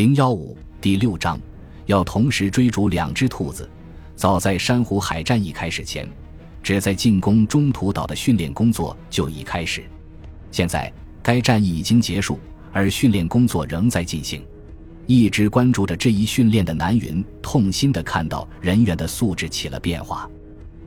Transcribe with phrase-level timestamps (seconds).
[0.00, 1.38] 零幺五第六章，
[1.84, 3.68] 要同时追逐两只兔子。
[4.16, 6.08] 早在珊瑚海战役开始前，
[6.62, 9.84] 旨在进攻中途岛的训练工作就已开始。
[10.50, 10.90] 现在，
[11.22, 12.40] 该战役已经结束，
[12.72, 14.42] 而训练工作仍在进行。
[15.04, 20.26] 一直关注着这一训练的南云，痛心地看到人员的素质起了变化。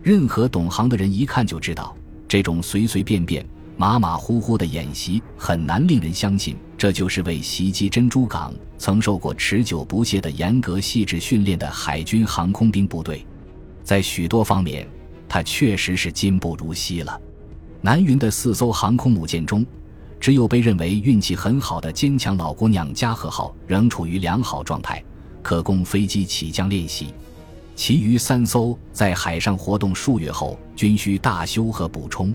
[0.01, 1.95] 任何懂行的人一看就知道，
[2.27, 3.45] 这种随随便便。
[3.75, 13.25] 马马虎虎的演习很难令人相信，这就是为袭击珍珠港曾受过持久不懈的严格细致训练的海军航空兵部队。
[13.83, 14.87] 在许多方面，
[15.27, 17.19] 他确实是进步如昔了。
[17.81, 19.65] 南云的四艘航空母舰中，
[20.19, 25.03] 只有被认为运气很好的坚强老姑娘加贺号仍处于良好状态，
[25.41, 27.07] 可供飞机起降练习。
[27.75, 32.31] 其余三艘在海上活动数月后，均需大修和补充。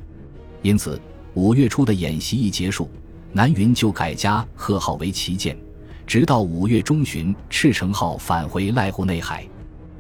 [0.63, 1.01] 因此。
[1.39, 2.91] 五月初的演习一结束，
[3.33, 5.57] 南云就改加贺号为旗舰，
[6.05, 9.47] 直到五月中旬，赤城号返回濑户内海。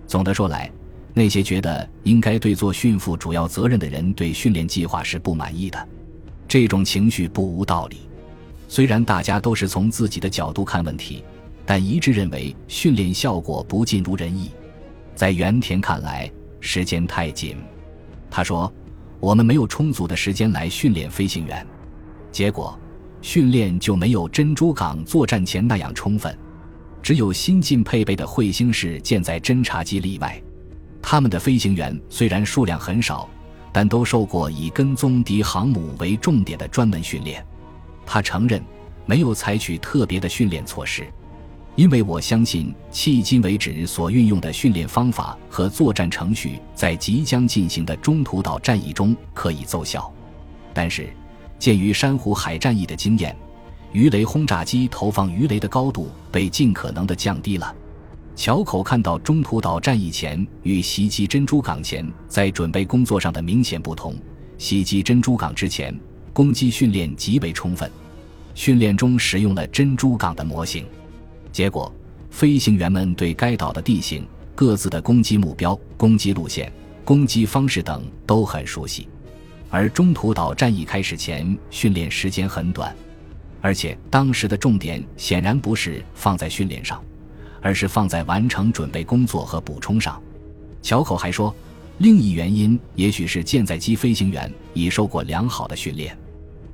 [0.08, 0.68] 总的说来，
[1.14, 5.88] 那些觉得应该对做训负主要责任的人对训练计划是不满意的，
[6.48, 7.98] 这种情绪不无道理。
[8.66, 11.22] 虽然大家都是从自己的角度看问题，
[11.64, 14.50] 但一致认为训练效果不尽如人意。
[15.14, 17.56] 在原田看来，时间太紧。
[18.28, 18.72] 他说。
[19.20, 21.66] 我们没有充足的时间来训练飞行员，
[22.30, 22.78] 结果
[23.20, 26.36] 训练就没有珍珠港作战前那样充分。
[27.02, 30.40] 只有新近配备的彗星式舰载侦察机例外，
[31.00, 33.28] 他们的飞行员虽然数量很少，
[33.72, 37.44] 但都受过以跟踪敌航母为重点的专门训练。
[38.04, 38.62] 他承认
[39.06, 41.06] 没有采取特别的训练措施。
[41.78, 50.12] 因为我相信，迄今为止所运用的训练方法和作战程序，在即将进行的中途岛战役中可以奏效。
[50.74, 51.08] 但是，
[51.56, 53.36] 鉴于珊瑚海战役的经验，
[53.92, 57.72] 鱼雷轰炸机投放鱼雷的高度被尽可能的降低了。
[58.34, 64.16] 桥口看到中途岛战役前与袭击珍珠港前在准备工作上的明显不同。
[64.58, 65.96] 袭击珍珠港之前，
[66.32, 67.88] 攻击训练极为充分，
[68.52, 70.84] 训练中使用了珍珠港的模型。
[71.58, 71.92] 结果，
[72.30, 74.24] 飞行员们对该岛的地形、
[74.54, 76.72] 各自的攻击目标、攻击路线、
[77.04, 79.08] 攻击方式等都很熟悉。
[79.68, 82.94] 而中途岛战役开始前，训练时间很短，
[83.60, 87.02] 而且当时的重点显然不是放在训练上，
[87.60, 90.22] 而是放在完成准备工作和补充上。
[90.80, 91.52] 桥口还说，
[91.98, 96.16] 另一原因也许是舰载机飞行员已受过良好的训练。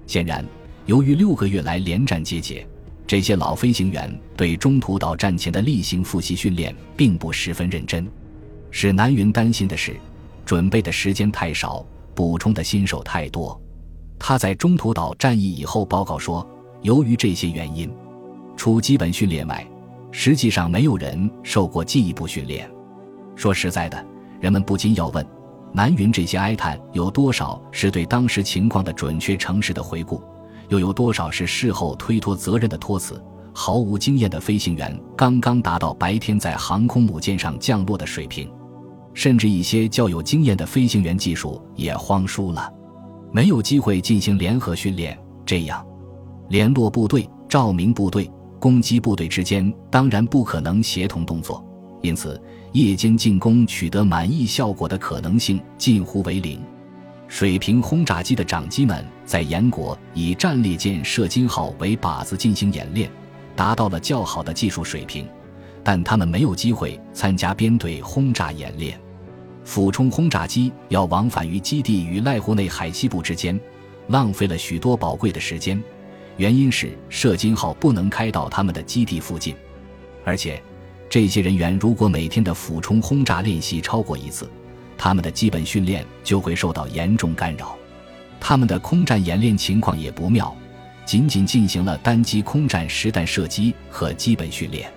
[0.06, 0.44] 显然，
[0.84, 2.66] 由于六个月来连战皆捷。
[3.06, 8.06] 这些老飞行员对中途岛战前的例行复习训练并不十分认真，
[8.70, 9.94] 使南云担心的是，
[10.44, 11.84] 准备的时间太少，
[12.14, 13.60] 补充的新手太多。
[14.18, 16.48] 他在中途岛战役以后报告说，
[16.80, 17.92] 由于这些原因，
[18.56, 19.66] 除基本训练外，
[20.10, 22.70] 实际上没有人受过进一步训练。
[23.36, 24.02] 说实在的，
[24.40, 25.26] 人们不禁要问：
[25.72, 30.22] 南云这些哀叹有多少是对当时情况的准确诚实的回顾？
[30.68, 33.22] 又有多少是事后推脱责任的托词？
[33.56, 38.50] 毫无经验的飞行员刚刚达到白天在航空母舰上降落的水平，
[39.12, 42.68] 甚至一些较有经验的飞行员技术也荒疏了，
[43.32, 45.16] 没有机会进行联合训练。
[45.46, 45.86] 这样，
[46.48, 51.64] 联络部队、照明部队、攻击部队之间当然不可能协同动作，
[52.02, 52.42] 因此
[52.72, 56.60] 夜间进攻取得满意效果的可能性近乎为零。
[57.26, 63.10] 水平轰炸机的长机们在岩国以战列舰射津号为靶子进行演练，
[63.56, 65.26] 达到了较好的技术水平，
[65.82, 69.00] 但他们没有机会参加编队轰炸演练。
[69.64, 73.58] 俯冲轰炸机要往返于基地与濑户内海西部之间，
[74.08, 75.82] 浪费了许多宝贵的时间。
[76.36, 79.56] 原因是射津号不能开到他们的基地附近，
[80.24, 80.62] 而且
[81.08, 84.48] 这些人员如果每天的俯冲轰炸练习超过一次。
[84.96, 87.76] 他们的基本训练就会受到严重干扰，
[88.40, 90.54] 他们的空战演练情况也不妙，
[91.04, 94.90] 仅仅进行了单机空战实弹射击和基本训练。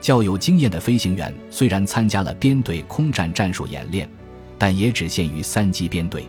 [0.00, 4.08] 较有经验的飞行员虽然参加了编队空战战术演练，
[4.56, 6.26] 但也只限于三机编队。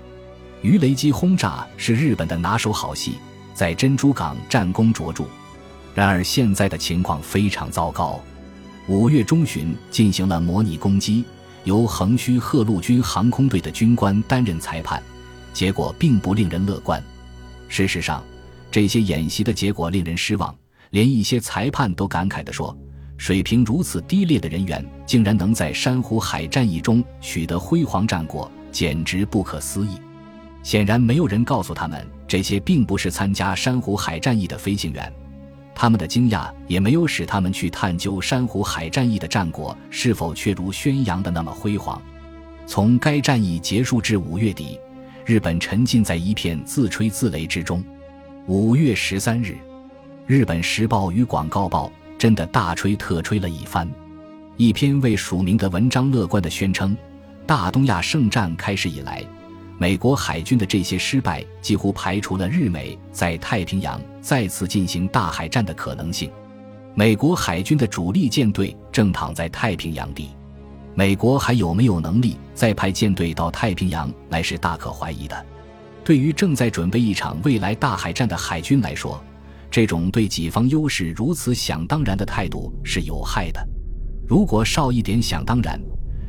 [0.61, 3.13] 鱼雷机轰炸是日本的拿手好戏，
[3.53, 5.23] 在珍珠港战功卓著。
[5.95, 8.21] 然而现在的情况非常糟糕，
[8.87, 11.23] 五月中旬进行了模拟攻击。
[11.63, 15.01] 由横须贺陆军航空队的军官担任裁判，
[15.53, 17.01] 结果并不令人乐观。
[17.67, 18.23] 事实上，
[18.69, 20.55] 这些演习的结果令人失望，
[20.89, 22.75] 连一些裁判都感慨地说
[23.17, 29.99] ：“水平如此低劣的人员，竟然能在珊瑚海战役中取得辉煌战果，简直不可思议。”
[30.63, 35.11] 显然，没有人告诉他们，这些并不是参加珊瑚海战役的飞行员。
[35.73, 41.99] 他们的惊讶也没有使他们去探究珊瑚海战役的战果是否确如宣扬的那么辉煌。
[42.67, 44.79] 从该战役结束至五月底，
[45.25, 47.83] 日本沉浸在一片自吹自擂之中。
[48.47, 49.51] 五月十三日，
[50.27, 51.87] 《日本时报》与《广告报》
[52.17, 53.89] 真的大吹特吹了一番，
[54.57, 56.95] 一篇未署名的文章乐观地宣称：
[57.45, 59.23] 大东亚圣战开始以来。
[59.77, 66.31] 美国海军的这些失败几乎排除了日美在太平洋再次进行大海战的可能性。
[66.93, 70.29] 美国海军的主力舰队正躺在太平洋底，
[70.93, 75.45] 美国还有没有能力再派舰队到太平洋来是大可怀疑的。
[76.03, 79.23] 对于正在准备一场未来大海战的海军来说，
[79.69, 83.65] 这种对己方优势如此想当然的态度是有害的。
[84.27, 85.79] 如果少一点想当然，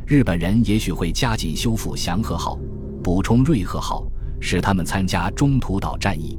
[0.06, 2.58] 日本人也许会加紧修复祥和号。
[3.02, 4.06] 补充瑞和号，
[4.40, 6.38] 使他们参加中途岛战役。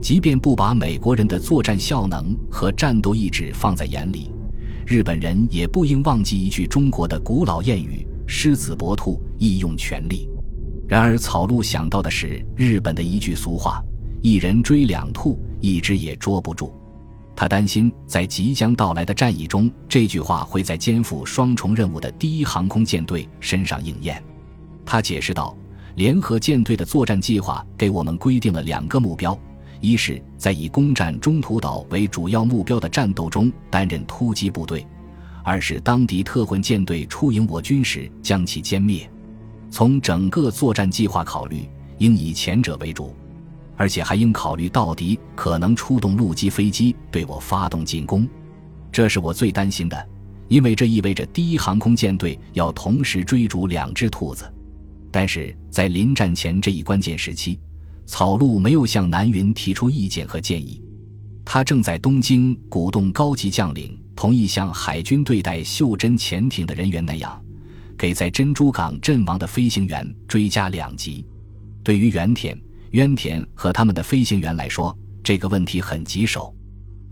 [0.00, 4.30] 即便不把美国人的作战效能和战斗意志放在眼里，
[4.86, 10.28] 日本人也不应忘记一句中国的古老谚语：“狮子搏兔，亦用全力。”
[10.86, 13.82] 然而，草鹿想到的是日本的一句俗话
[14.22, 16.72] ：“一人追两兔，一只也捉不住。”
[17.34, 24.22] 他担心在即将到来的战役中，这句话会在肩负双重任务的第一航空舰队身上应验。
[24.84, 25.56] 他解释道。
[25.96, 29.34] 联合舰队的作战计划给我们规定了两个目标：
[29.80, 34.80] 一是，在以攻占中途岛为主要目标的战斗中担任突击部队；
[35.44, 39.08] 二是，当敌特混舰队出营我军时将其歼灭。
[39.70, 41.68] 从整个作战计划考虑，
[41.98, 43.14] 应以前者为主，
[43.76, 48.26] 而且还应考虑到敌可能出动陆基飞机对我发动进攻。
[48.90, 50.08] 这是我最担心的，
[50.48, 54.50] 因为这意味着第一航空舰队要同时追逐两只兔子。
[55.10, 57.58] 但是在临战前这一关键时期，
[58.06, 60.82] 草鹿没有向南云提出意见和建议。
[61.44, 67.40] 他正在东京鼓动高级将领同意像海军对待袖珍潜艇的人员那样，
[67.96, 71.24] 给在珍珠港阵亡的飞行员追加两级。
[71.84, 72.58] 对于原田、
[72.92, 76.52] 渊田和他们的飞行员来说，这个问题很棘手。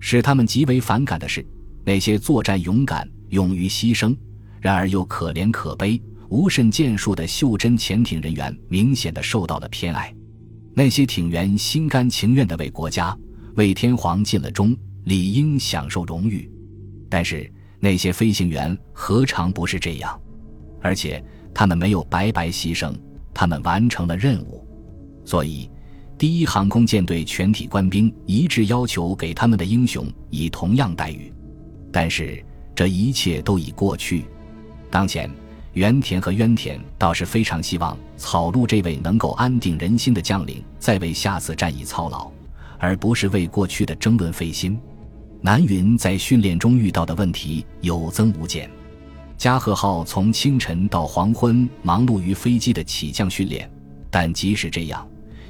[0.01, 1.47] 使他们极为反感的是，
[1.85, 4.17] 那些作战勇敢、勇于牺牲，
[4.61, 6.01] 然而又可怜可悲。
[6.31, 10.13] 无甚建树的袖珍潜艇人员明显的受到了偏爱，
[10.75, 13.17] 那些艇员心甘情愿的为国家、
[13.55, 16.51] 为天皇尽了忠，理应享受荣誉。
[17.09, 20.21] 但是那些飞行员何尝不是这样？
[20.83, 21.25] 而且
[21.55, 22.93] 他们没有白白牺牲，
[23.33, 24.67] 他们完成了任务。
[25.25, 25.71] 所以，
[26.19, 31.33] 第一航空舰队全体官兵一致要求给他们的英雄以同样待遇。
[31.93, 32.45] 但是
[32.75, 34.25] 这一切都已过去，
[34.91, 35.31] 当前。
[35.75, 42.31] 原田和渊田倒是非常希望草鹿这位能够安定人心的将领再为下次战役操劳，
[42.79, 44.79] 而不是为过去的争论费心。
[45.41, 48.71] 南云在训练中遇到的问题有增无减。
[49.37, 53.69] 加贺号从清晨到黄昏忙碌于飞机的起降训练，
[54.11, 55.05] 但即使这样，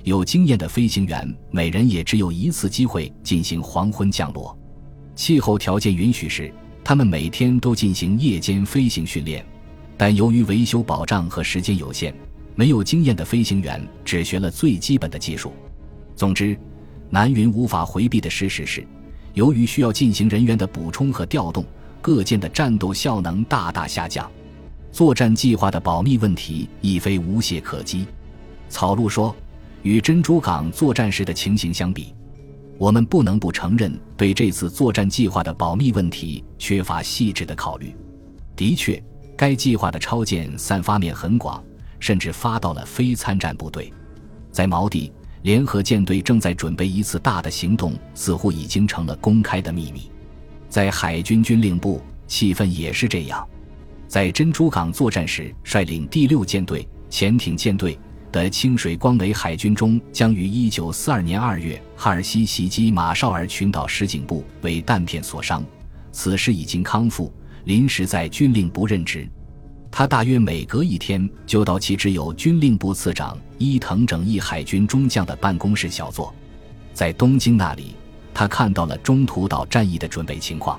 [0.05, 4.59] 有经验的飞行员每人也只有一次机会进行黄昏降落。
[5.15, 6.51] 气候条件允许时，
[6.83, 9.45] 他们每天都进行夜间飞行训练。
[9.97, 12.15] 但由于维修保障和时间有限，
[12.57, 15.53] 没有经验的飞行员只学了最基本的技术。
[16.17, 16.59] 总之，
[17.11, 18.87] 南云无法回避的事实是，
[19.35, 21.65] 由于需要进行人员的补充和调动，
[22.01, 24.31] 各舰的战斗效能大大下降。
[24.91, 28.07] 作战计划的保密问题亦非无懈可击。
[28.69, 29.35] 草鹿说
[29.83, 32.15] ：“与珍珠港作战时的情形相比，
[32.79, 37.95] 我们不能不承认对这次作战计划的保密问题缺乏细致的考虑。
[38.57, 39.01] 的确。”
[39.37, 41.63] 该计划的超舰散发面很广，
[41.99, 43.93] 甚至发到了非参战部队。
[44.51, 45.13] 在锚地，
[45.43, 50.11] 联合舰队正在准备一次大的行动，似乎已经成了公开的秘密。
[50.69, 53.47] 在海军军令部，气氛也是这样。
[54.07, 57.99] 在珍珠港作战时，率领第六舰队潜艇舰队
[58.31, 65.65] 的清水光为海军中将于1942年2月哈尔西袭击马绍尔群岛实景部为弹片所伤，
[66.13, 67.33] 此时已经康复。
[67.65, 69.27] 临时在军令部任职，
[69.91, 76.35] 他大约每隔一天就到其只有军令部次长伊藤整义海军中将的办公室小坐。
[76.93, 77.95] 在东京那里，
[78.35, 80.79] 他看到了中途岛战役的准备情况。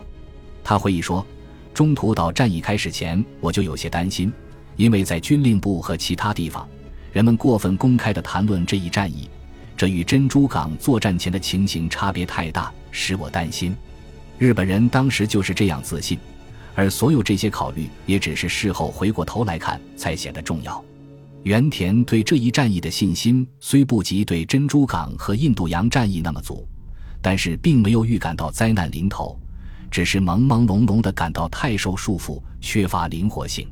[0.64, 1.26] 他回忆说
[1.74, 4.32] ：“中途岛战役开始前，我就有些担心，
[4.76, 6.68] 因为在军令部和其他地方，
[7.12, 9.28] 人们过分公开地谈论这一战役，
[9.76, 13.76] 这与珍珠港作战前的情形差别太大，使我担心。
[14.38, 16.20] 日本人当时就是这样自信。”
[16.76, 20.84] 而所有这些考虑，也只是事后回过头来看才显得重要。
[21.44, 26.68] 原田对这一战役的信心虽不及对珍珠港和印度洋战役那么足，
[27.22, 29.40] 但是并没有预感到灾难临头，
[29.90, 33.68] 只是朦朦胧胧地感到太受束缚，缺乏灵活性。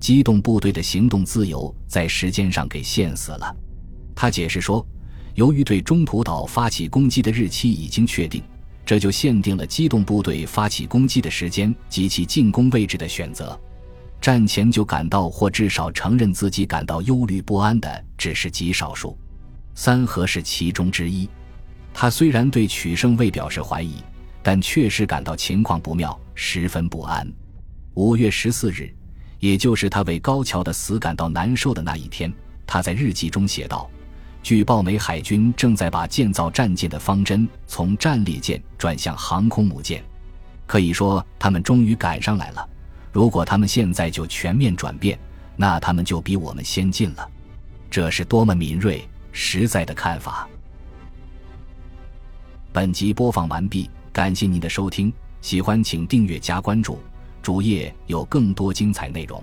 [0.00, 3.56] 机动部队的行动自由在时间上给限死了。
[4.16, 4.84] 他解释说，
[5.34, 8.42] 由于对中途岛发起攻击的日期已经确定，
[8.84, 13.58] 这就限定了机动部队发起攻击的时间及其进攻位置的选择。
[14.20, 19.18] 战前就感到或至少承认自己感到忧虑不安的只是极少数。
[19.74, 21.28] 三河是其中之一。
[21.94, 23.96] 他虽然对取胜未表示怀疑，
[24.42, 27.26] 但确实感到情况不妙，十分不安。
[27.94, 28.94] 五月十四日，
[29.38, 32.32] 也就是他为高桥的死感到难受的那一天，
[32.66, 33.90] 他在日记中写道
[34.42, 40.02] ：“据报，美海军正在把建造战舰的方针从战列舰转向航空母舰，
[40.66, 42.68] 可以说他们终于赶上来了。
[43.12, 45.16] 如果他们现在就全面转变，
[45.54, 47.30] 那他们就比我们先进了。
[47.88, 50.48] 这是多么敏锐、实在的看法！”
[52.72, 56.98] 本集播放完毕，感谢您的收听，喜欢请订阅加关注，
[57.42, 59.40] 主页有更多精彩内容。